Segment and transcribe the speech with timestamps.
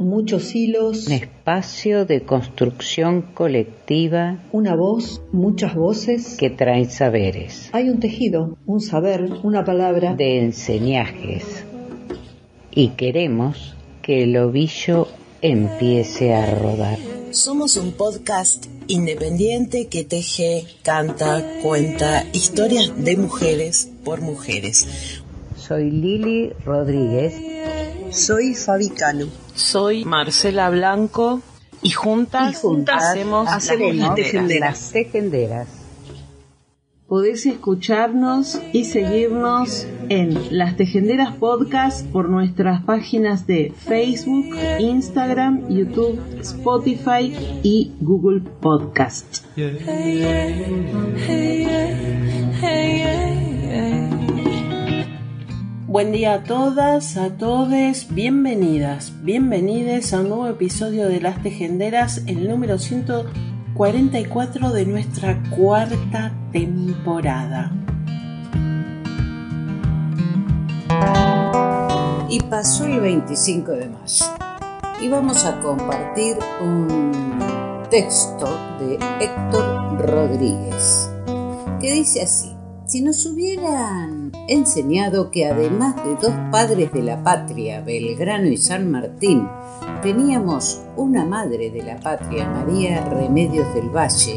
[0.00, 1.06] muchos hilos.
[1.06, 4.38] Un espacio de construcción colectiva.
[4.50, 6.36] Una voz, muchas voces.
[6.38, 7.68] Que traen saberes.
[7.72, 10.14] Hay un tejido, un saber, una palabra.
[10.14, 11.64] De enseñajes.
[12.72, 15.06] Y queremos que el ovillo
[15.42, 16.98] empiece a rodar.
[17.30, 25.22] Somos un podcast independiente que teje, canta, cuenta historias de mujeres por mujeres.
[25.56, 27.59] Soy Lili Rodríguez.
[28.10, 29.26] Soy Fabi Cano.
[29.54, 31.42] Soy Marcela Blanco
[31.82, 35.68] y juntas, hacemos, las tejenderas.
[37.06, 46.20] Podés escucharnos y seguirnos en Las Tejenderas Podcast por nuestras páginas de Facebook, Instagram, YouTube,
[46.40, 49.44] Spotify y Google Podcast.
[55.90, 62.22] Buen día a todas, a todos, bienvenidas, bienvenidos a un nuevo episodio de Las Tejenderas,
[62.28, 67.72] el número 144 de nuestra cuarta temporada.
[72.28, 74.26] Y pasó el 25 de mayo
[75.00, 77.10] y vamos a compartir un
[77.90, 78.46] texto
[78.78, 81.10] de Héctor Rodríguez
[81.80, 82.54] que dice así,
[82.86, 88.90] si nos hubieran enseñado que además de dos padres de la patria, Belgrano y San
[88.90, 89.48] Martín,
[90.02, 94.36] teníamos una madre de la patria, María Remedios del Valle,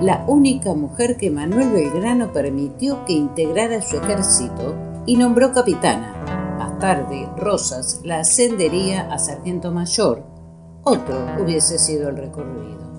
[0.00, 4.74] la única mujer que Manuel Belgrano permitió que integrara su ejército
[5.06, 6.56] y nombró capitana.
[6.58, 10.24] Más tarde, Rosas la ascendería a sargento mayor.
[10.84, 12.93] Otro hubiese sido el recorrido.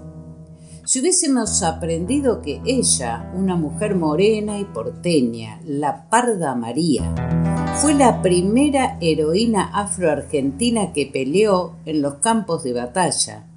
[0.85, 8.21] Si hubiésemos aprendido que ella, una mujer morena y porteña, la Parda María, fue la
[8.21, 13.47] primera heroína afroargentina que peleó en los campos de batalla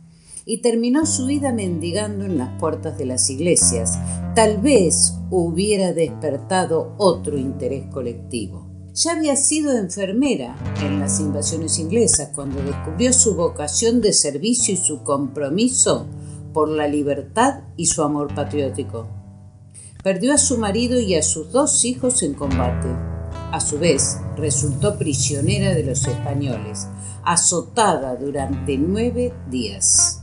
[0.46, 3.98] y terminó su vida mendigando en las puertas de las iglesias,
[4.34, 8.66] tal vez hubiera despertado otro interés colectivo.
[8.94, 14.78] Ya había sido enfermera en las invasiones inglesas cuando descubrió su vocación de servicio y
[14.78, 16.06] su compromiso
[16.52, 19.08] por la libertad y su amor patriótico.
[20.02, 22.88] Perdió a su marido y a sus dos hijos en combate.
[23.52, 26.86] A su vez, resultó prisionera de los españoles,
[27.24, 30.22] azotada durante nueve días.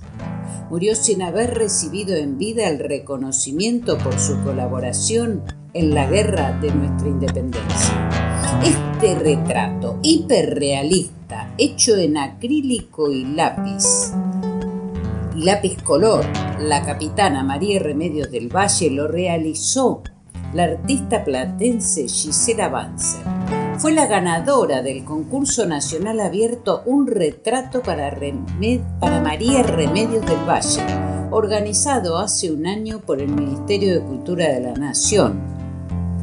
[0.69, 5.43] Murió sin haber recibido en vida el reconocimiento por su colaboración
[5.73, 8.09] en la guerra de nuestra independencia.
[8.63, 14.13] Este retrato hiperrealista, hecho en acrílico y lápiz,
[15.35, 16.25] lápiz color,
[16.59, 20.01] la capitana María Remedios del Valle lo realizó
[20.53, 23.21] la artista platense Gisela Banzer.
[23.77, 28.17] Fue la ganadora del concurso nacional abierto Un retrato para,
[28.99, 30.81] para María Remedios del Valle,
[31.31, 35.41] organizado hace un año por el Ministerio de Cultura de la Nación,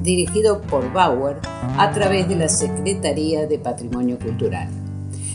[0.03, 1.37] dirigido por Bauer
[1.77, 4.82] a través de la Secretaría de Patrimonio Cultural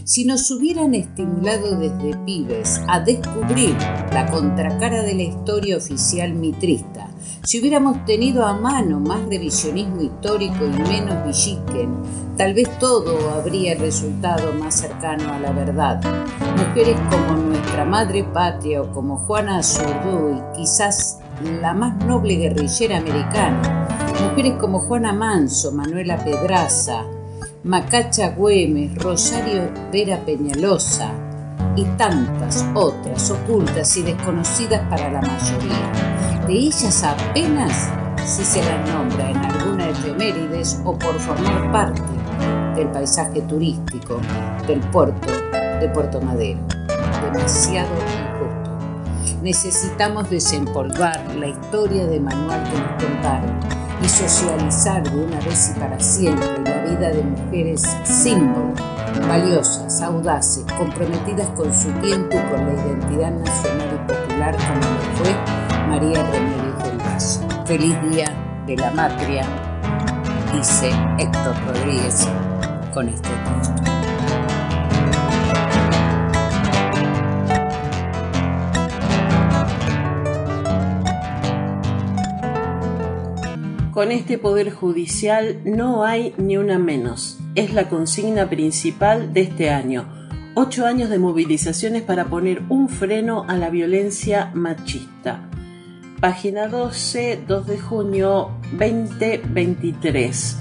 [0.08, 3.76] si nos hubieran estimulado desde pibes a descubrir
[4.14, 7.10] la contracara de la historia oficial mitrista,
[7.44, 11.94] si hubiéramos tenido a mano más revisionismo histórico y menos villiquen,
[12.38, 16.02] tal vez todo habría resultado más cercano a la verdad.
[16.56, 21.20] Mujeres como nuestra madre patria o como Juana Azurduy, quizás
[21.62, 23.90] la más noble guerrillera americana,
[24.24, 27.04] mujeres como Juana Manso, Manuela Pedraza,
[27.68, 31.12] Macacha Güemes, Rosario Vera Peñalosa
[31.76, 36.46] y tantas otras ocultas y desconocidas para la mayoría.
[36.48, 37.90] De ellas apenas
[38.26, 42.02] si se las nombra en alguna efemérides o por formar parte
[42.78, 44.22] del paisaje turístico
[44.66, 45.28] del puerto
[45.82, 46.62] de Puerto Madero.
[47.22, 49.42] Demasiado injusto.
[49.42, 55.80] Necesitamos desempolvar la historia de Manuel que nos contaron y socializar de una vez y
[55.80, 58.74] para siempre la vida de mujeres símbolo,
[59.28, 65.16] valiosas, audaces, comprometidas con su tiempo y con la identidad nacional y popular como lo
[65.16, 67.66] fue María Remedios del Valle.
[67.66, 68.28] Feliz Día
[68.66, 69.46] de la Matria,
[70.54, 72.28] dice Héctor Rodríguez
[72.94, 73.97] con este texto.
[83.98, 87.40] Con este Poder Judicial no hay ni una menos.
[87.56, 90.08] Es la consigna principal de este año.
[90.54, 95.50] Ocho años de movilizaciones para poner un freno a la violencia machista.
[96.22, 100.58] Página 12, 2 de junio 2023.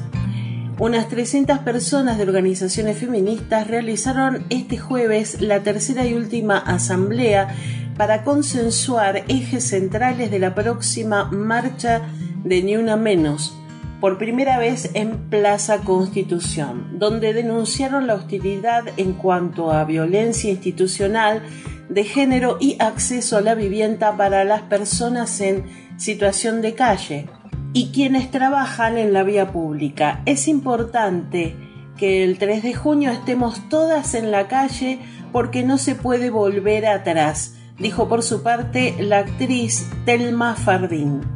[0.79, 7.55] Unas 300 personas de organizaciones feministas realizaron este jueves la tercera y última asamblea
[7.99, 12.09] para consensuar ejes centrales de la próxima marcha
[12.47, 13.57] de Ni Una Menos,
[14.01, 21.43] por primera vez en Plaza Constitución, donde denunciaron la hostilidad en cuanto a violencia institucional
[21.89, 25.65] de género y acceso a la vivienda para las personas en
[25.97, 27.27] situación de calle
[27.73, 30.23] y quienes trabajan en la vía pública.
[30.25, 31.57] Es importante
[31.97, 35.01] que el 3 de junio estemos todas en la calle
[35.33, 41.36] porque no se puede volver atrás, dijo por su parte la actriz Telma Fardín,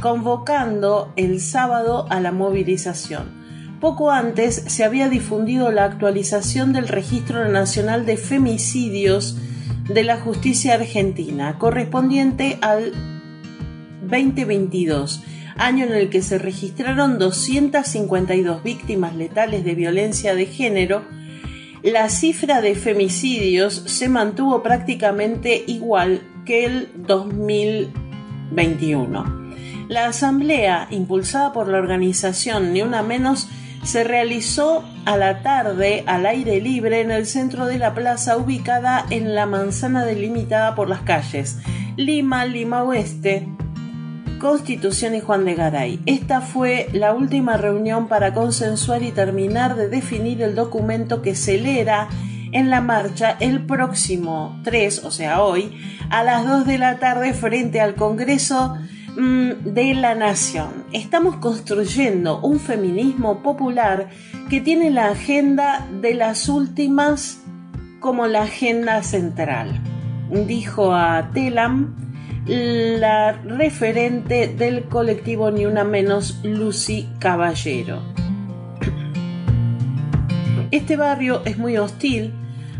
[0.00, 3.40] convocando el sábado a la movilización.
[3.80, 9.36] Poco antes se había difundido la actualización del Registro Nacional de Femicidios
[9.88, 12.92] de la Justicia Argentina, correspondiente al
[14.02, 15.22] 2022
[15.60, 21.02] año en el que se registraron 252 víctimas letales de violencia de género,
[21.82, 26.88] la cifra de femicidios se mantuvo prácticamente igual que el
[28.50, 29.40] 2021.
[29.88, 33.48] La asamblea, impulsada por la organización Ni Una Menos,
[33.82, 39.06] se realizó a la tarde al aire libre en el centro de la plaza ubicada
[39.10, 41.58] en la manzana delimitada por las calles
[41.96, 43.48] Lima, Lima Oeste,
[44.38, 46.00] Constitución y Juan de Garay.
[46.06, 51.58] Esta fue la última reunión para consensuar y terminar de definir el documento que se
[51.58, 52.08] leerá
[52.52, 55.72] en la marcha el próximo 3, o sea hoy,
[56.10, 58.76] a las 2 de la tarde frente al Congreso
[59.16, 60.84] mm, de la Nación.
[60.92, 64.08] Estamos construyendo un feminismo popular
[64.48, 67.42] que tiene la agenda de las últimas
[68.00, 69.80] como la agenda central,
[70.30, 71.94] dijo a Telam
[72.46, 78.02] la referente del colectivo Ni Una Menos, Lucy Caballero.
[80.70, 82.32] Este barrio es muy hostil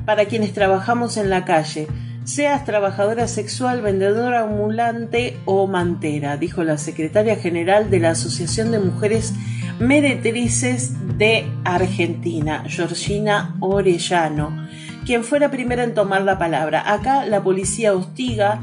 [0.05, 1.89] para quienes trabajamos en la calle,
[2.23, 8.79] seas trabajadora sexual, vendedora ambulante o mantera, dijo la secretaria general de la Asociación de
[8.79, 9.35] Mujeres
[9.81, 14.69] Meretrices de Argentina, Georgina Orellano,
[15.05, 16.93] quien fue la primera en tomar la palabra.
[16.93, 18.61] Acá la policía hostiga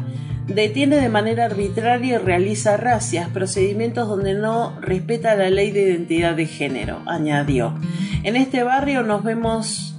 [0.48, 6.36] detiene de manera arbitraria y realiza racias, procedimientos donde no respeta la ley de identidad
[6.36, 7.76] de género, añadió.
[8.24, 9.94] En este barrio nos vemos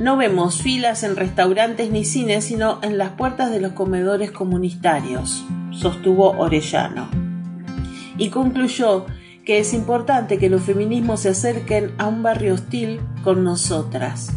[0.00, 5.44] no vemos filas en restaurantes ni cines, sino en las puertas de los comedores comunitarios,
[5.72, 7.08] sostuvo Orellano.
[8.16, 9.06] Y concluyó
[9.44, 14.32] que es importante que los feminismos se acerquen a un barrio hostil con nosotras.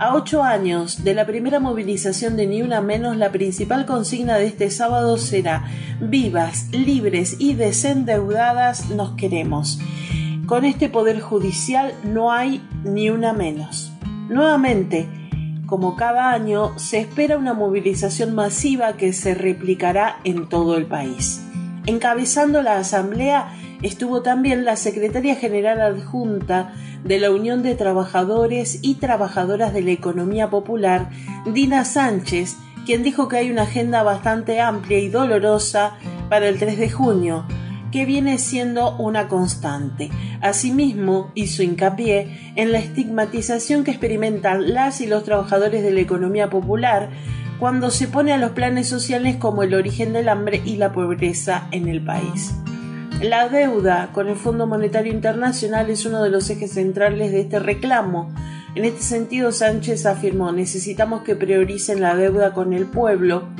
[0.00, 4.46] A ocho años de la primera movilización de Ni Una Menos, la principal consigna de
[4.46, 5.66] este sábado será
[6.00, 9.78] vivas, libres y desendeudadas nos queremos.
[10.46, 13.92] Con este poder judicial no hay ni una menos.
[14.30, 15.06] Nuevamente,
[15.66, 21.42] como cada año, se espera una movilización masiva que se replicará en todo el país.
[21.84, 26.74] Encabezando la asamblea estuvo también la secretaria general adjunta
[27.04, 31.10] de la Unión de Trabajadores y Trabajadoras de la Economía Popular,
[31.46, 35.96] Dina Sánchez, quien dijo que hay una agenda bastante amplia y dolorosa
[36.28, 37.46] para el 3 de junio,
[37.90, 40.10] que viene siendo una constante.
[40.40, 46.50] Asimismo, hizo hincapié en la estigmatización que experimentan las y los trabajadores de la economía
[46.50, 47.10] popular
[47.58, 51.68] cuando se pone a los planes sociales como el origen del hambre y la pobreza
[51.72, 52.54] en el país.
[53.20, 57.58] La deuda con el Fondo Monetario Internacional es uno de los ejes centrales de este
[57.58, 58.32] reclamo.
[58.74, 63.50] En este sentido, Sánchez afirmó, necesitamos que prioricen la deuda con el pueblo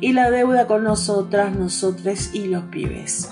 [0.00, 3.30] y la deuda con nosotras, nosotros y los pibes.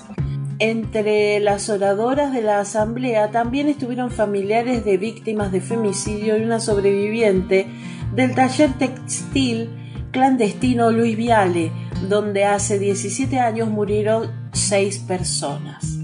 [0.59, 6.59] Entre las oradoras de la asamblea también estuvieron familiares de víctimas de femicidio y una
[6.59, 7.65] sobreviviente
[8.13, 9.71] del taller textil
[10.11, 11.71] clandestino Luis Viale,
[12.07, 15.97] donde hace 17 años murieron seis personas.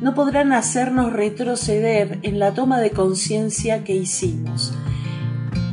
[0.00, 4.74] No podrán hacernos retroceder en la toma de conciencia que hicimos.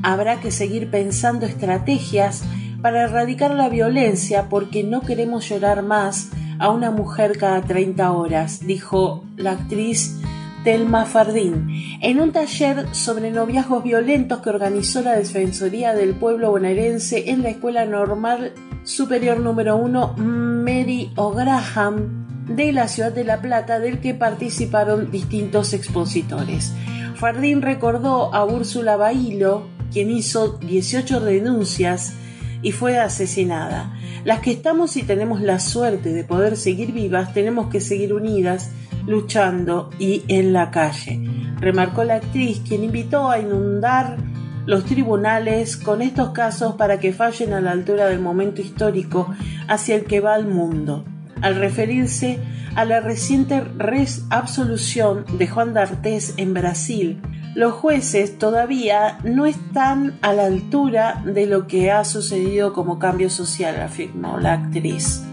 [0.01, 2.43] Habrá que seguir pensando estrategias
[2.81, 8.65] para erradicar la violencia porque no queremos llorar más a una mujer cada 30 horas,
[8.65, 10.19] dijo la actriz
[10.63, 11.67] Telma Fardín,
[12.01, 17.49] en un taller sobre noviazgos violentos que organizó la Defensoría del Pueblo Bonaerense en la
[17.49, 24.13] Escuela Normal Superior número 1 Mary O'Graham de la ciudad de La Plata, del que
[24.13, 26.73] participaron distintos expositores.
[27.15, 32.13] Fardín recordó a Úrsula Bailo, quien hizo 18 denuncias
[32.61, 33.93] y fue asesinada.
[34.25, 38.71] Las que estamos y tenemos la suerte de poder seguir vivas, tenemos que seguir unidas
[39.07, 41.21] luchando y en la calle,
[41.59, 44.17] remarcó la actriz, quien invitó a inundar
[44.65, 49.33] los tribunales con estos casos para que fallen a la altura del momento histórico
[49.67, 51.03] hacia el que va el mundo,
[51.41, 52.39] al referirse
[52.75, 57.21] a la reciente res absolución de Juan d'Artés en Brasil.
[57.55, 63.29] Los jueces todavía no están a la altura de lo que ha sucedido como cambio
[63.29, 65.23] social, afirmó la actriz.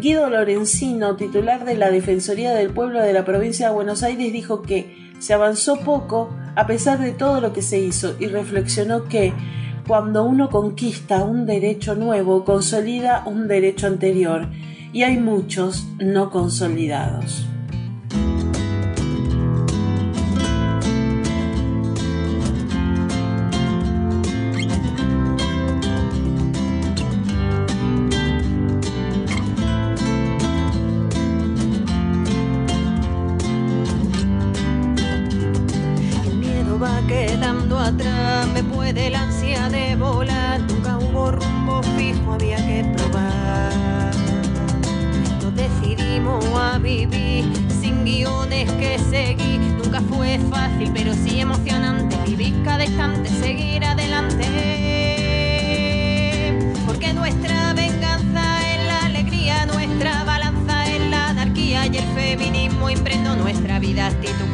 [0.00, 4.60] Guido Lorenzino, titular de la Defensoría del Pueblo de la provincia de Buenos Aires, dijo
[4.60, 9.32] que se avanzó poco a pesar de todo lo que se hizo y reflexionó que
[9.86, 14.48] cuando uno conquista un derecho nuevo, consolida un derecho anterior
[14.92, 17.46] y hay muchos no consolidados.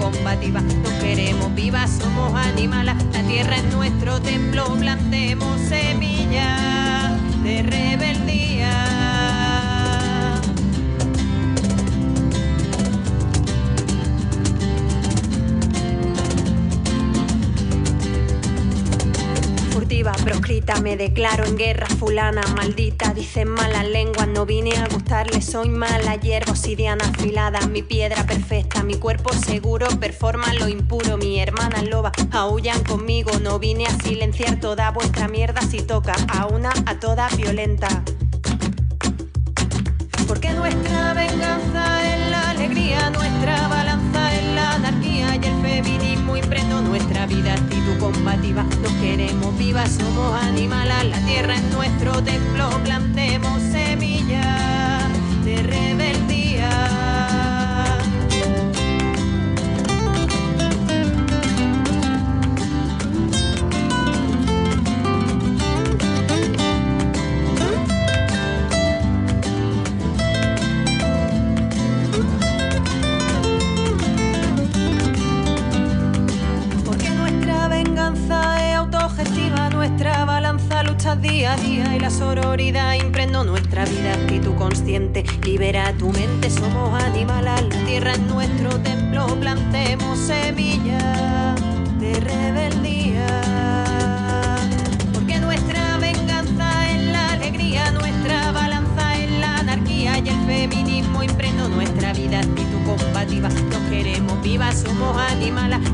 [0.01, 9.00] combativa, nos queremos vivas, somos animales, la tierra es nuestro templo, plantemos semillas de rebeldía.
[20.83, 26.17] Me declaro en guerra fulana, maldita, dicen malas lenguas, no vine a gustarle, soy mala
[26.17, 32.11] hierba obsidiana afilada, mi piedra perfecta, mi cuerpo seguro, performan lo impuro, mi hermana loba,
[32.33, 35.63] aullan conmigo, no vine a silenciar toda vuestra mierda.
[35.63, 38.03] Si toca a una, a toda violenta.
[40.27, 43.69] Porque nuestra venganza es la alegría, nuestra
[47.31, 48.65] vida, actitud combativa.
[48.83, 53.10] Nos queremos vivas, somos animales, la tierra es nuestro templo, plantemos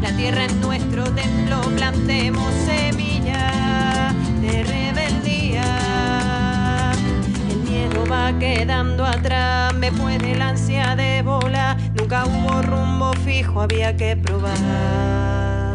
[0.02, 1.60] la tierra es nuestro templo.
[1.76, 5.62] Plantemos semillas de rebeldía.
[8.10, 14.16] va quedando atrás, me puede la ansia de volar, nunca hubo rumbo fijo, había que
[14.16, 15.65] probar.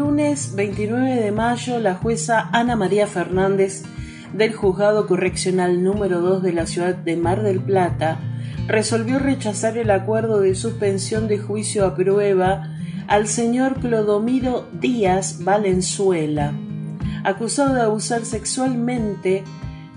[0.00, 3.82] Lunes 29 de mayo, la jueza Ana María Fernández
[4.32, 8.18] del Juzgado Correccional número 2 de la ciudad de Mar del Plata
[8.66, 12.74] resolvió rechazar el acuerdo de suspensión de juicio a prueba
[13.08, 16.54] al señor Clodomiro Díaz Valenzuela,
[17.22, 19.44] acusado de abusar sexualmente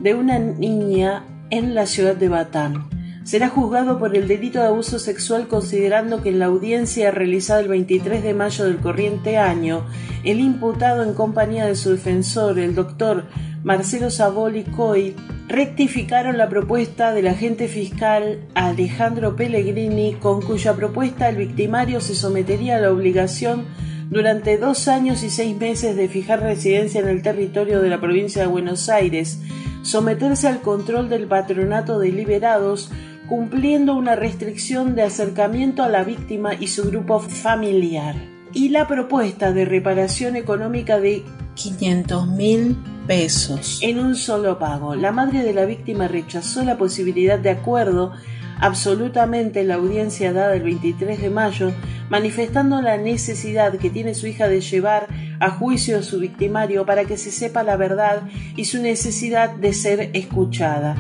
[0.02, 2.93] de una niña en la ciudad de Batán.
[3.24, 7.70] Será juzgado por el delito de abuso sexual considerando que en la audiencia realizada el
[7.70, 9.86] 23 de mayo del corriente año,
[10.26, 13.26] el imputado en compañía de su defensor, el doctor
[13.64, 15.16] Marcelo Saboli Coy,
[15.48, 22.76] rectificaron la propuesta del agente fiscal Alejandro Pellegrini, con cuya propuesta el victimario se sometería
[22.76, 23.66] a la obligación
[24.10, 28.42] durante dos años y seis meses de fijar residencia en el territorio de la provincia
[28.42, 29.40] de Buenos Aires,
[29.82, 32.92] someterse al control del patronato de liberados,
[33.28, 38.16] cumpliendo una restricción de acercamiento a la víctima y su grupo familiar,
[38.54, 41.24] y la propuesta de reparación económica de
[41.56, 42.78] 500 mil
[43.08, 44.96] pesos en un solo pago.
[44.96, 48.14] La madre de la víctima rechazó la posibilidad de acuerdo
[48.60, 51.72] absolutamente la audiencia dada el 23 de mayo,
[52.10, 55.08] manifestando la necesidad que tiene su hija de llevar
[55.40, 58.24] a juicio a su victimario para que se sepa la verdad
[58.56, 60.96] y su necesidad de ser escuchada.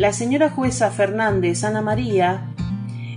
[0.00, 2.54] La señora jueza Fernández Ana María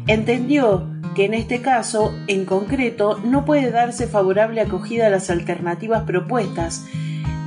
[0.06, 0.86] entendió
[1.16, 6.86] que en este caso, en concreto, no puede darse favorable acogida a las alternativas propuestas,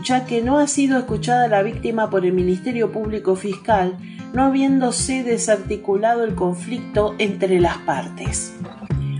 [0.02, 3.98] ya que no ha sido escuchada la víctima por el Ministerio Público Fiscal,
[4.32, 8.54] no habiéndose desarticulado el conflicto entre las partes.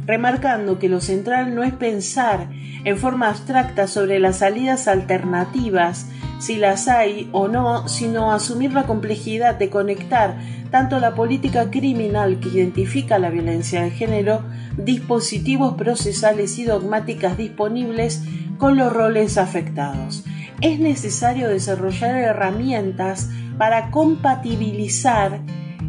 [0.07, 2.49] Remarcando que lo central no es pensar
[2.85, 6.07] en forma abstracta sobre las salidas alternativas,
[6.39, 10.37] si las hay o no, sino asumir la complejidad de conectar
[10.71, 14.45] tanto la política criminal que identifica la violencia de género,
[14.77, 18.23] dispositivos procesales y dogmáticas disponibles
[18.59, 20.25] con los roles afectados.
[20.61, 25.41] Es necesario desarrollar herramientas para compatibilizar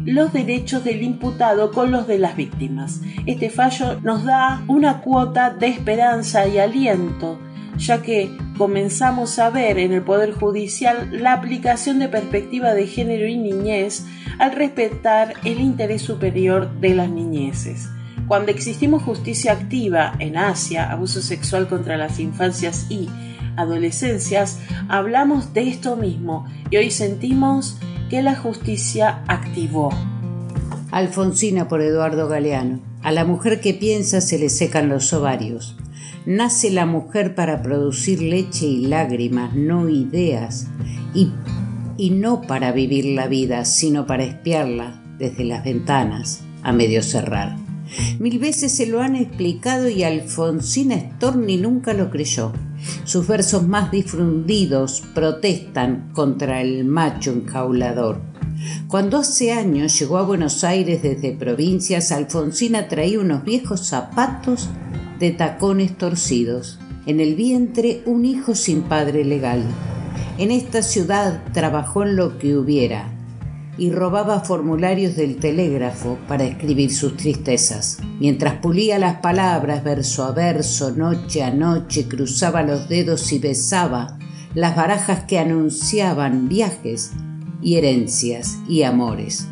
[0.08, 3.02] los derechos del imputado con los de las víctimas.
[3.26, 7.38] Este fallo nos da una cuota de esperanza y aliento,
[7.76, 13.28] ya que comenzamos a ver en el Poder Judicial la aplicación de perspectiva de género
[13.28, 14.06] y niñez
[14.38, 17.90] al respetar el interés superior de las niñeces.
[18.26, 23.10] Cuando existimos justicia activa en Asia, abuso sexual contra las infancias y
[23.56, 29.90] adolescencias, hablamos de esto mismo y hoy sentimos que la justicia activó.
[30.90, 32.80] Alfonsina por Eduardo Galeano.
[33.02, 35.76] A la mujer que piensa se le secan los ovarios.
[36.26, 40.66] Nace la mujer para producir leche y lágrimas, no ideas,
[41.14, 41.30] y,
[41.96, 47.56] y no para vivir la vida, sino para espiarla desde las ventanas a medio cerrar.
[48.18, 52.52] Mil veces se lo han explicado y Alfonsina Storni nunca lo creyó.
[53.04, 58.20] Sus versos más difundidos protestan contra el macho encaulador.
[58.88, 64.68] Cuando hace años llegó a Buenos Aires desde provincias, Alfonsina traía unos viejos zapatos
[65.18, 66.78] de tacones torcidos.
[67.06, 69.62] En el vientre un hijo sin padre legal.
[70.38, 73.17] En esta ciudad trabajó en lo que hubiera,
[73.78, 77.98] y robaba formularios del telégrafo para escribir sus tristezas.
[78.18, 84.18] Mientras pulía las palabras verso a verso, noche a noche, cruzaba los dedos y besaba
[84.54, 87.12] las barajas que anunciaban viajes
[87.62, 89.46] y herencias y amores.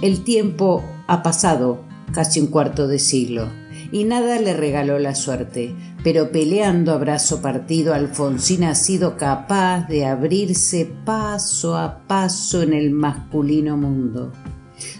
[0.00, 3.61] El tiempo ha pasado casi un cuarto de siglo
[3.92, 9.86] y nada le regaló la suerte, pero peleando a brazo partido, Alfonsina ha sido capaz
[9.86, 14.32] de abrirse paso a paso en el masculino mundo.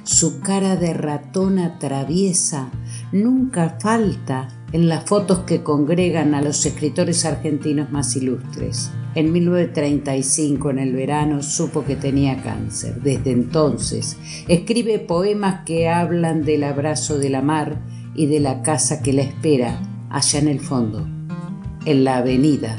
[0.04, 2.70] Su cara de ratona traviesa
[3.12, 8.90] nunca falta en las fotos que congregan a los escritores argentinos más ilustres.
[9.14, 13.00] En 1935, en el verano, supo que tenía cáncer.
[13.02, 14.16] Desde entonces,
[14.48, 17.78] escribe poemas que hablan del abrazo de la mar
[18.14, 21.06] y de la casa que la espera allá en el fondo,
[21.84, 22.76] en la avenida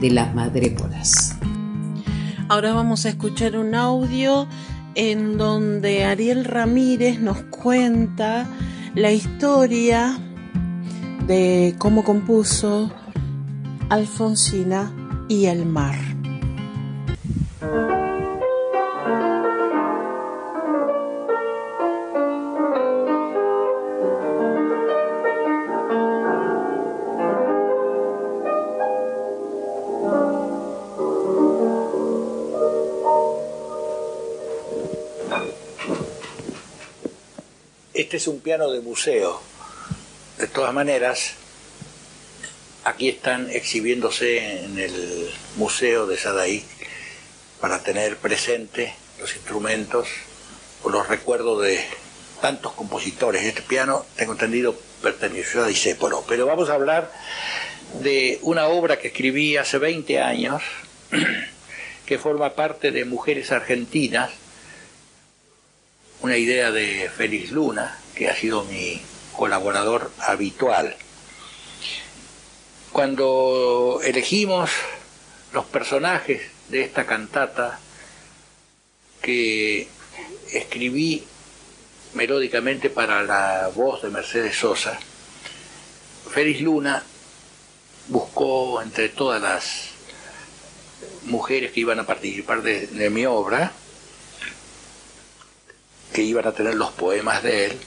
[0.00, 1.36] de las Madréporas.
[2.48, 4.46] Ahora vamos a escuchar un audio
[4.94, 8.46] en donde Ariel Ramírez nos cuenta
[8.94, 10.18] la historia
[11.26, 12.92] de cómo compuso
[13.88, 14.92] Alfonsina
[15.28, 15.96] y el mar.
[38.04, 39.40] Este es un piano de museo.
[40.36, 41.32] De todas maneras,
[42.84, 46.62] aquí están exhibiéndose en el Museo de Sadaí
[47.62, 50.06] para tener presente los instrumentos
[50.82, 51.82] o los recuerdos de
[52.42, 53.42] tantos compositores.
[53.42, 56.24] Este piano, tengo entendido, perteneció a Disépolo.
[56.28, 57.10] Pero vamos a hablar
[58.02, 60.62] de una obra que escribí hace 20 años,
[62.04, 64.30] que forma parte de Mujeres Argentinas,
[66.24, 68.98] una idea de Félix Luna, que ha sido mi
[69.36, 70.96] colaborador habitual.
[72.92, 74.70] Cuando elegimos
[75.52, 77.78] los personajes de esta cantata
[79.20, 79.86] que
[80.50, 81.24] escribí
[82.14, 84.98] melódicamente para la voz de Mercedes Sosa,
[86.30, 87.04] Félix Luna
[88.08, 89.88] buscó entre todas las
[91.24, 93.72] mujeres que iban a participar de, de mi obra,
[96.14, 97.78] que iban a tener los poemas de él,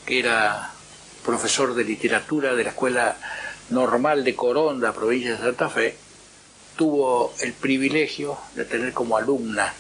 [0.06, 0.75] que era
[1.26, 3.18] profesor de literatura de la Escuela
[3.70, 5.98] Normal de Coronda, provincia de Santa Fe,
[6.78, 9.74] tuvo el privilegio de tener como alumna,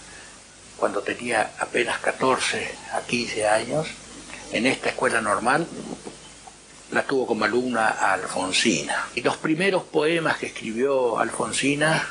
[0.78, 3.88] cuando tenía apenas 14 a 15 años,
[4.52, 5.68] en esta escuela normal,
[6.92, 9.08] la tuvo como alumna a Alfonsina.
[9.16, 12.08] Y los primeros poemas que escribió Alfonsina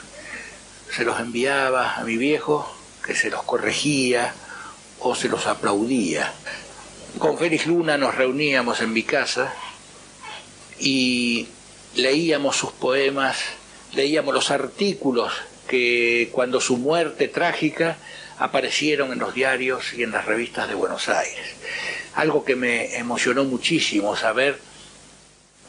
[0.94, 2.72] se los enviaba a mi viejo,
[3.04, 4.32] que se los corregía
[5.00, 6.32] o se los aplaudía.
[7.18, 9.54] Con Félix Luna nos reuníamos en mi casa
[10.80, 11.46] y
[11.94, 13.38] leíamos sus poemas,
[13.92, 15.32] leíamos los artículos
[15.68, 17.96] que cuando su muerte trágica
[18.38, 21.54] aparecieron en los diarios y en las revistas de Buenos Aires.
[22.14, 24.58] Algo que me emocionó muchísimo saber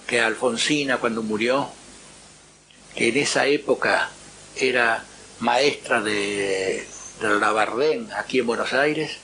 [0.08, 1.70] que Alfonsina cuando murió,
[2.96, 4.10] que en esa época
[4.56, 5.06] era
[5.40, 6.88] maestra de,
[7.22, 9.20] de Labardén aquí en Buenos Aires,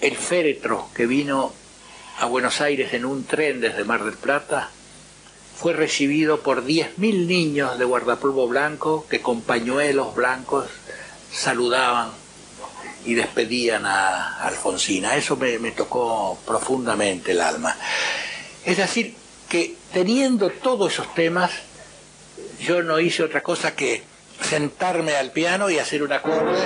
[0.00, 1.52] el féretro que vino
[2.18, 4.70] a Buenos Aires en un tren desde Mar del Plata
[5.56, 10.66] fue recibido por 10.000 niños de guardapolvo blanco que con pañuelos blancos
[11.30, 12.10] saludaban
[13.04, 15.16] y despedían a Alfonsina.
[15.16, 17.76] Eso me, me tocó profundamente el alma.
[18.64, 19.14] Es decir,
[19.48, 21.50] que teniendo todos esos temas,
[22.60, 24.02] yo no hice otra cosa que
[24.42, 26.58] sentarme al piano y hacer un acorde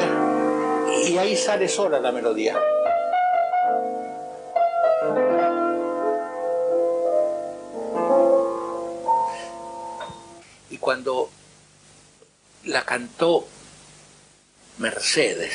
[1.07, 2.59] y ahí sale sola la melodía.
[12.75, 13.47] La cantó
[14.79, 15.53] Mercedes,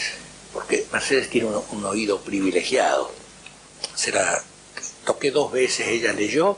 [0.53, 3.12] porque Mercedes tiene un, oído privilegiado,
[3.93, 4.41] se la
[5.05, 6.58] toqué dos veces, ella leyó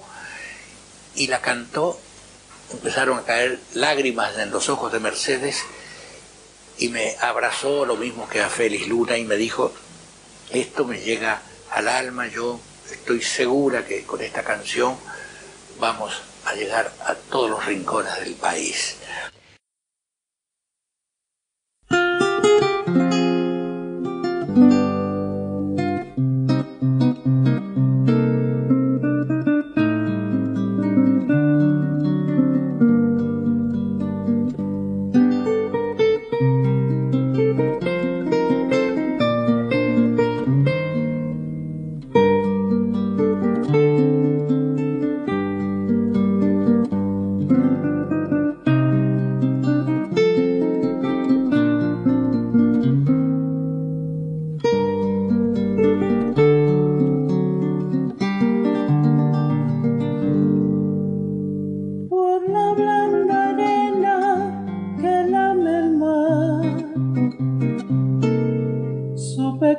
[1.15, 1.99] y la cantó,
[2.71, 5.63] empezaron a caer lágrimas en los ojos de Mercedes
[6.77, 9.73] y me abrazó lo mismo que a Félix Luna y me dijo,
[10.51, 12.59] esto me llega al alma, yo
[12.91, 14.95] estoy segura que con esta canción
[15.79, 16.13] vamos
[16.45, 18.97] a llegar a todos los rincones del país.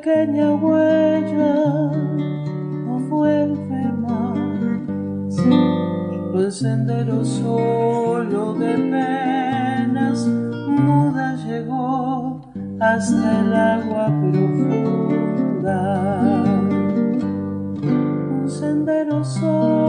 [0.02, 1.54] Pequeña huella
[2.84, 5.38] no vuelve más.
[5.38, 12.40] Un sendero solo de penas muda llegó
[12.80, 15.78] hasta el agua profunda.
[18.32, 19.81] Un sendero solo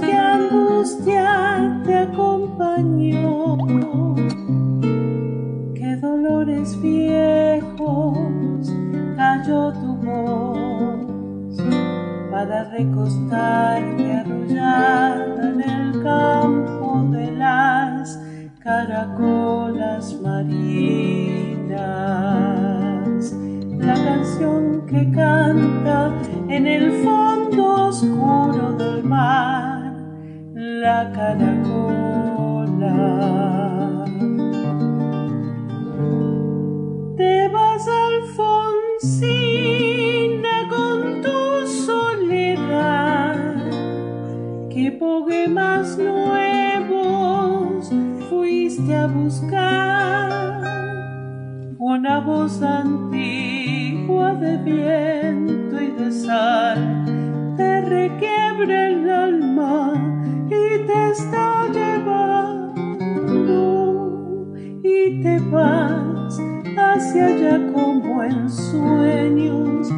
[0.00, 3.56] Que angustia te acompañó,
[5.74, 8.72] que dolores viejos
[9.16, 11.56] cayó tu voz
[12.30, 18.18] para recostarte arrullada en el campo de las
[18.60, 21.32] caracolas marinas.
[23.78, 26.12] La canción que canta
[26.48, 29.61] en el fondo oscuro del mar,
[30.82, 32.96] la caracola.
[37.16, 39.36] Te vas Alfonsina
[40.68, 41.40] con tu
[41.86, 43.36] soledad,
[44.70, 47.92] que poemas nuevos
[48.28, 50.62] fuiste a buscar,
[51.78, 56.91] una voz antigua de viento y de sal
[65.22, 66.40] te vas
[66.76, 69.88] hacia allá como en sueños,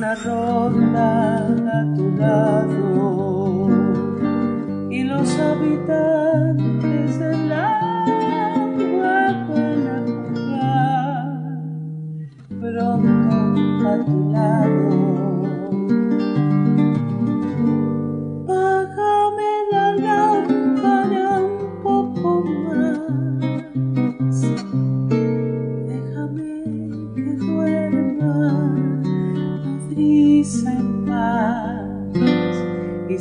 [0.00, 3.68] una ronda a tu lado
[4.88, 8.64] y los habitantes del agua
[9.02, 10.64] van a jugar
[12.60, 14.99] pronto a tu lado.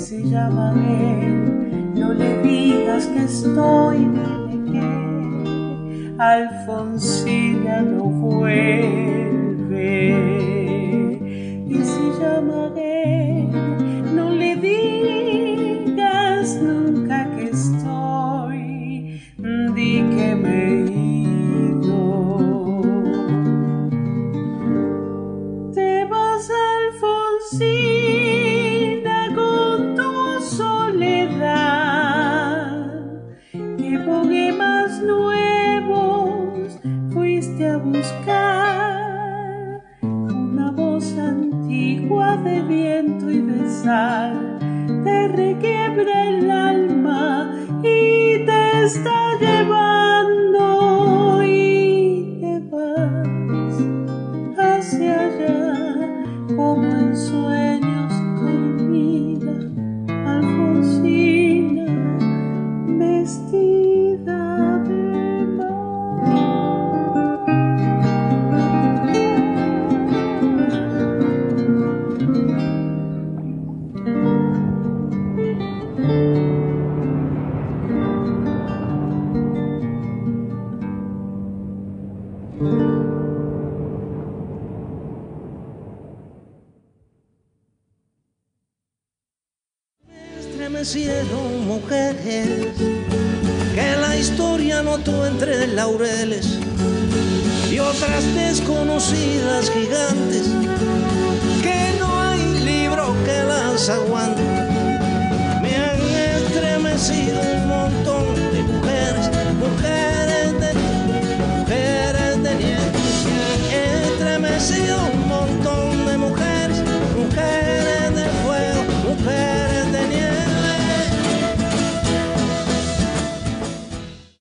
[0.09, 1.93] se llama él.
[1.93, 4.07] No le digas que estoy
[4.71, 9.18] que Alfonsina no fue.